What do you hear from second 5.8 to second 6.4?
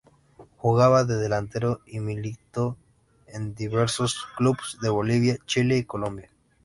Colombia.